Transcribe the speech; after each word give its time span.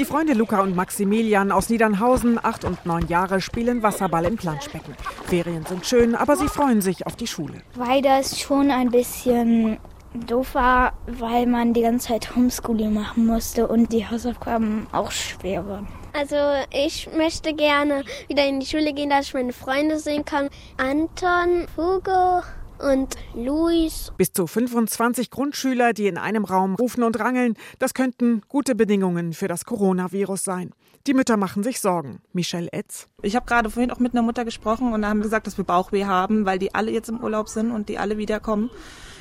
Die 0.00 0.06
Freunde 0.06 0.32
Luca 0.32 0.62
und 0.62 0.74
Maximilian 0.74 1.52
aus 1.52 1.68
Niedernhausen, 1.68 2.42
acht 2.42 2.64
und 2.64 2.86
neun 2.86 3.06
Jahre, 3.08 3.42
spielen 3.42 3.82
Wasserball 3.82 4.24
im 4.24 4.36
Planschbecken. 4.38 4.94
Ferien 5.26 5.66
sind 5.66 5.84
schön, 5.84 6.14
aber 6.14 6.36
sie 6.36 6.48
freuen 6.48 6.80
sich 6.80 7.06
auf 7.06 7.16
die 7.16 7.26
Schule. 7.26 7.60
Weil 7.74 8.00
das 8.00 8.40
schon 8.40 8.70
ein 8.70 8.90
bisschen 8.90 9.76
doof 10.14 10.54
war, 10.54 10.94
weil 11.06 11.44
man 11.44 11.74
die 11.74 11.82
ganze 11.82 12.08
Zeit 12.08 12.34
Homeschooling 12.34 12.94
machen 12.94 13.26
musste 13.26 13.68
und 13.68 13.92
die 13.92 14.08
Hausaufgaben 14.08 14.86
auch 14.92 15.10
schwer 15.10 15.68
waren. 15.68 15.86
Also 16.18 16.36
ich 16.72 17.10
möchte 17.14 17.52
gerne 17.52 18.02
wieder 18.26 18.46
in 18.46 18.58
die 18.58 18.66
Schule 18.66 18.94
gehen, 18.94 19.10
dass 19.10 19.26
ich 19.26 19.34
meine 19.34 19.52
Freunde 19.52 19.98
sehen 19.98 20.24
kann. 20.24 20.48
Anton, 20.78 21.66
Hugo 21.76 22.40
und 22.80 23.14
Luis. 23.34 24.12
Bis 24.16 24.32
zu 24.32 24.46
25 24.46 25.30
Grundschüler, 25.30 25.92
die 25.92 26.06
in 26.06 26.18
einem 26.18 26.44
Raum 26.44 26.74
rufen 26.74 27.02
und 27.02 27.18
rangeln, 27.18 27.54
das 27.78 27.94
könnten 27.94 28.42
gute 28.48 28.74
Bedingungen 28.74 29.32
für 29.32 29.48
das 29.48 29.64
Coronavirus 29.64 30.44
sein. 30.44 30.70
Die 31.06 31.14
Mütter 31.14 31.36
machen 31.36 31.62
sich 31.62 31.80
Sorgen. 31.80 32.20
Michelle 32.32 32.72
Etz. 32.72 33.08
Ich 33.22 33.34
habe 33.36 33.46
gerade 33.46 33.70
vorhin 33.70 33.90
auch 33.90 33.98
mit 33.98 34.12
einer 34.12 34.22
Mutter 34.22 34.44
gesprochen 34.44 34.92
und 34.92 35.02
da 35.02 35.08
haben 35.08 35.18
wir 35.18 35.24
gesagt, 35.24 35.46
dass 35.46 35.56
wir 35.56 35.64
Bauchweh 35.64 36.04
haben, 36.04 36.44
weil 36.44 36.58
die 36.58 36.74
alle 36.74 36.90
jetzt 36.90 37.08
im 37.08 37.22
Urlaub 37.22 37.48
sind 37.48 37.70
und 37.70 37.88
die 37.88 37.98
alle 37.98 38.18
wiederkommen. 38.18 38.70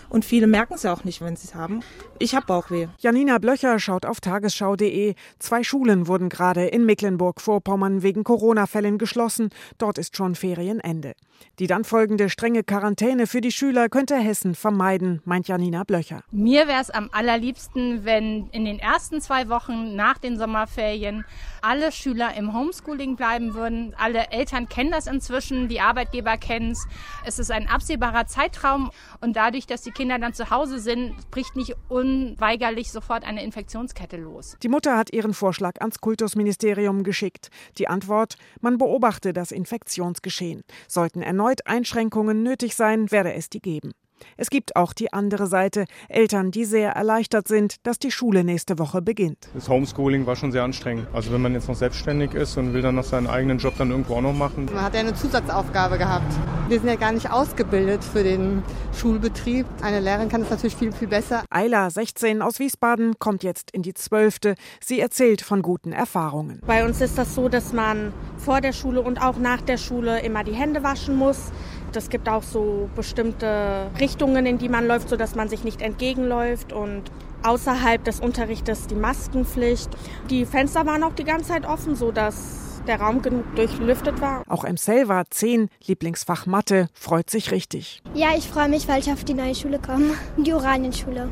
Und 0.10 0.26
viele 0.26 0.48
merken 0.48 0.74
es 0.74 0.84
ja 0.84 0.94
auch 0.94 1.04
nicht, 1.04 1.22
wenn 1.22 1.36
sie 1.36 1.48
es 1.48 1.56
haben. 1.56 1.82
Ich 2.18 2.36
habe 2.36 2.46
Bauchweh. 2.46 2.88
Janina 3.00 3.38
Blöcher 3.38 3.80
schaut 3.80 4.06
auf 4.06 4.20
tagesschau.de. 4.20 5.16
Zwei 5.40 5.64
Schulen 5.64 6.08
wurden 6.08 6.30
gerade 6.30 6.66
in 6.66 6.86
Mecklenburg-Vorpommern 6.86 8.02
wegen 8.02 8.24
Corona-Fällen 8.24 8.98
geschlossen. 8.98 9.50
Dort 9.78 9.98
ist 9.98 10.18
schon 10.18 10.36
Ferienende. 10.36 11.14
Die 11.60 11.68
dann 11.68 11.84
folgende 11.84 12.30
strenge 12.30 12.64
Quarantäne 12.64 13.28
für 13.28 13.42
die 13.42 13.52
Schüler 13.52 13.90
könnte 13.90 14.18
Hessen 14.18 14.56
vermeiden, 14.56 15.22
meint 15.26 15.48
Janina 15.48 15.84
Blöcher. 15.84 16.24
Mir 16.32 16.68
wäre 16.68 16.82
es 16.82 16.90
am 16.90 17.10
allerliebsten, 17.12 18.06
wenn 18.06 18.48
in 18.52 18.66
den 18.66 18.80
ersten 18.80 19.22
zwei 19.22 19.50
Wochen 19.50 19.96
nach 19.96 20.18
den 20.18 20.38
Sommerferien 20.38 21.26
alle 21.62 21.92
Schüler 21.92 22.34
im 22.36 22.54
Homeschooling 22.54 23.16
bleiben 23.16 23.54
würden. 23.54 23.94
Alle 23.98 24.32
Eltern 24.32 24.70
kennen 24.70 24.92
das 24.92 25.08
inzwischen, 25.08 25.68
die 25.68 25.82
Arbeitgeber 25.82 26.38
kennen 26.38 26.72
es. 26.72 26.88
Es 27.26 27.40
ist 27.40 27.52
ein 27.52 27.68
absehbarer 27.68 28.26
Zeitraum 28.26 28.92
und 29.22 29.36
dadurch, 29.36 29.68
dass 29.68 29.82
die 29.82 29.92
Kinder 30.00 30.18
dann 30.18 30.34
zu 30.34 30.50
Hause 30.50 30.80
sind, 30.80 31.30
bricht 31.30 31.58
nicht 31.58 31.76
unweigerlich 31.90 32.90
sofort 32.90 33.26
eine 33.26 33.44
Infektionskette 33.44 34.16
los. 34.16 34.56
Die 34.64 34.70
Mutter 34.70 34.96
hat 34.96 35.12
ihren 35.12 35.34
Vorschlag 35.34 35.82
ans 35.82 36.00
Kultusministerium 36.00 37.04
geschickt. 37.04 37.50
Die 37.78 37.90
Antwort, 37.90 38.36
man 38.62 38.78
beobachte 38.78 39.34
das 39.34 39.52
Infektionsgeschehen. 39.52 40.62
Sollten 40.88 41.22
erneut 41.22 41.68
Einschränkungen 41.68 42.44
nötig 42.44 42.78
sein, 42.78 43.12
werde 43.12 43.34
es 43.34 43.50
die 43.50 43.60
geben. 43.60 43.92
Es 44.38 44.50
gibt 44.50 44.76
auch 44.76 44.94
die 44.94 45.14
andere 45.14 45.48
Seite, 45.48 45.86
Eltern, 46.08 46.52
die 46.52 46.66
sehr 46.66 46.92
erleichtert 46.92 47.48
sind, 47.48 47.76
dass 47.86 48.00
die 48.00 48.12
Schule 48.12 48.44
nächste 48.44 48.80
Woche 48.80 49.02
beginnt. 49.02 49.50
Das 49.54 49.70
Homeschooling 49.70 50.26
war 50.26 50.36
schon 50.36 50.52
sehr 50.52 50.64
anstrengend. 50.64 51.08
Also 51.14 51.32
wenn 51.32 51.42
man 51.42 51.54
jetzt 51.54 51.68
noch 51.68 51.76
selbstständig 51.76 52.34
ist 52.34 52.58
und 52.58 52.74
will 52.74 52.82
dann 52.82 52.96
noch 52.96 53.04
seinen 53.04 53.28
eigenen 53.28 53.58
Job 53.58 53.74
dann 53.78 53.92
irgendwo 53.92 54.16
auch 54.16 54.22
noch 54.22 54.34
machen. 54.34 54.66
Man 54.74 54.84
hat 54.84 54.94
ja 54.94 55.02
eine 55.02 55.14
Zusatzaufgabe 55.14 55.98
gehabt. 55.98 56.34
Wir 56.68 56.80
sind 56.80 56.90
ja 56.90 56.96
gar 56.96 57.12
nicht 57.12 57.32
ausgebildet 57.32 58.04
für 58.04 58.24
den 58.24 58.62
Schulbetrieb. 58.94 59.66
Eine 59.82 60.00
Lehrerin 60.00 60.30
kann 60.30 60.42
es 60.42 60.50
natürlich 60.50 60.76
viel, 60.76 60.92
viel 60.92 61.08
besser. 61.08 61.44
Ayla, 61.50 61.90
16 61.90 62.42
aus 62.42 62.60
Wiesbaden, 62.60 63.18
kommt 63.18 63.44
jetzt 63.44 63.72
in 63.72 63.82
die 63.82 63.94
12. 63.94 64.56
Sie 64.80 65.00
erzählt 65.00 65.42
von 65.42 65.62
guten 65.62 65.94
Erfahrungen. 65.94 66.62
Bei 66.66 66.86
uns 66.86 67.02
ist 67.02 67.18
das 67.18 67.34
so, 67.34 67.50
dass 67.50 67.74
man 67.74 68.14
vor 68.38 68.62
der 68.62 68.74
Schule 68.74 69.02
und 69.02 69.22
auch 69.22 69.38
nach 69.38 69.62
der 69.62 69.78
Schule 69.78 70.22
immer 70.22 70.44
die 70.44 70.54
Hände 70.54 70.84
waschen 70.84 71.16
muss. 71.16 71.52
Es 71.96 72.10
gibt 72.10 72.30
auch 72.30 72.44
so 72.44 72.90
bestimmte 72.96 73.88
Richtungen, 74.00 74.46
in 74.46 74.58
die 74.58 74.70
man 74.70 74.88
läuft, 74.88 75.10
sodass 75.10 75.36
man 75.36 75.50
sich 75.50 75.64
nicht 75.64 75.82
entgegenläuft 75.82 76.74
und 76.74 77.04
außerhalb 77.44 78.04
des 78.04 78.20
Unterrichtes 78.20 78.88
die 78.88 78.96
Maskenpflicht. 78.96 79.90
Die 80.30 80.46
Fenster 80.46 80.86
waren 80.86 81.04
auch 81.04 81.14
die 81.14 81.24
ganze 81.24 81.50
Zeit 81.50 81.66
offen, 81.66 81.96
sodass 81.96 82.82
der 82.88 83.00
Raum 83.00 83.22
genug 83.22 83.44
durchlüftet 83.56 84.20
war. 84.22 84.44
Auch 84.48 84.64
M. 84.64 84.78
Selva, 84.78 85.24
10, 85.30 85.70
Lieblingsfach 85.86 86.46
Mathe, 86.46 86.88
freut 86.94 87.30
sich 87.30 87.52
richtig. 87.52 88.02
Ja, 88.14 88.30
ich 88.38 88.48
freue 88.48 88.70
mich, 88.70 88.88
weil 88.88 89.00
ich 89.00 89.12
auf 89.12 89.24
die 89.24 89.34
neue 89.34 89.56
Schule 89.56 89.80
komme, 89.80 90.14
die 90.38 90.54
Oranienschule 90.54 91.30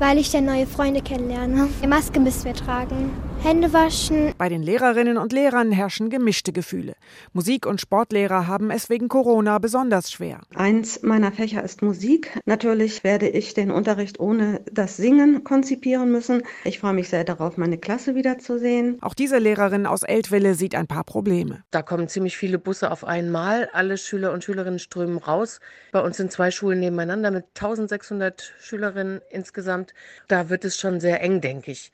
weil 0.00 0.16
ich 0.16 0.30
dann 0.30 0.46
neue 0.46 0.66
Freunde 0.66 1.02
kennenlerne. 1.02 1.68
Die 1.82 1.86
Maske 1.86 2.18
müssen 2.18 2.46
wir 2.46 2.54
tragen. 2.54 3.12
Hände 3.42 3.72
waschen. 3.72 4.34
Bei 4.36 4.50
den 4.50 4.62
Lehrerinnen 4.62 5.16
und 5.16 5.32
Lehrern 5.32 5.72
herrschen 5.72 6.10
gemischte 6.10 6.52
Gefühle. 6.52 6.92
Musik- 7.32 7.64
und 7.64 7.80
Sportlehrer 7.80 8.46
haben 8.46 8.70
es 8.70 8.90
wegen 8.90 9.08
Corona 9.08 9.58
besonders 9.58 10.12
schwer. 10.12 10.40
Eins 10.54 11.02
meiner 11.02 11.32
Fächer 11.32 11.64
ist 11.64 11.80
Musik. 11.80 12.38
Natürlich 12.44 13.02
werde 13.02 13.28
ich 13.28 13.54
den 13.54 13.70
Unterricht 13.70 14.20
ohne 14.20 14.60
das 14.70 14.98
Singen 14.98 15.42
konzipieren 15.42 16.12
müssen. 16.12 16.42
Ich 16.64 16.80
freue 16.80 16.92
mich 16.92 17.08
sehr 17.08 17.24
darauf, 17.24 17.56
meine 17.56 17.78
Klasse 17.78 18.14
wiederzusehen. 18.14 18.98
Auch 19.00 19.14
diese 19.14 19.38
Lehrerin 19.38 19.86
aus 19.86 20.02
Eltville 20.02 20.54
sieht 20.54 20.74
ein 20.74 20.86
paar 20.86 21.04
Probleme. 21.04 21.64
Da 21.70 21.80
kommen 21.80 22.08
ziemlich 22.08 22.36
viele 22.36 22.58
Busse 22.58 22.90
auf 22.90 23.04
einmal. 23.04 23.70
Alle 23.72 23.96
Schüler 23.96 24.32
und 24.32 24.44
Schülerinnen 24.44 24.78
strömen 24.78 25.16
raus. 25.16 25.60
Bei 25.92 26.00
uns 26.00 26.18
sind 26.18 26.30
zwei 26.30 26.50
Schulen 26.50 26.80
nebeneinander 26.80 27.30
mit 27.30 27.46
1600 27.54 28.52
Schülerinnen 28.60 29.22
insgesamt. 29.30 29.94
Da 30.28 30.50
wird 30.50 30.66
es 30.66 30.78
schon 30.78 31.00
sehr 31.00 31.22
eng, 31.22 31.40
denke 31.40 31.70
ich. 31.70 31.90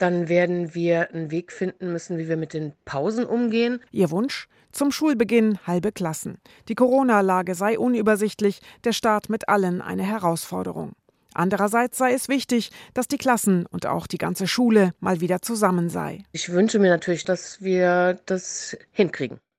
Dann 0.00 0.30
werden 0.30 0.74
wir 0.74 1.10
einen 1.12 1.30
Weg 1.30 1.52
finden 1.52 1.92
müssen, 1.92 2.16
wie 2.16 2.26
wir 2.26 2.38
mit 2.38 2.54
den 2.54 2.72
Pausen 2.86 3.26
umgehen. 3.26 3.80
Ihr 3.92 4.10
Wunsch? 4.10 4.48
Zum 4.72 4.92
Schulbeginn 4.92 5.58
halbe 5.66 5.92
Klassen. 5.92 6.38
Die 6.68 6.74
Corona-Lage 6.74 7.54
sei 7.54 7.78
unübersichtlich, 7.78 8.60
der 8.84 8.92
Start 8.92 9.28
mit 9.28 9.50
allen 9.50 9.82
eine 9.82 10.04
Herausforderung. 10.04 10.92
Andererseits 11.34 11.98
sei 11.98 12.14
es 12.14 12.28
wichtig, 12.28 12.70
dass 12.94 13.08
die 13.08 13.18
Klassen 13.18 13.66
und 13.66 13.86
auch 13.86 14.06
die 14.06 14.18
ganze 14.18 14.46
Schule 14.46 14.92
mal 15.00 15.20
wieder 15.20 15.42
zusammen 15.42 15.90
sei. 15.90 16.22
Ich 16.32 16.50
wünsche 16.50 16.78
mir 16.78 16.88
natürlich, 16.90 17.24
dass 17.24 17.60
wir 17.60 18.18
das 18.26 18.78
hinkriegen. 18.92 19.38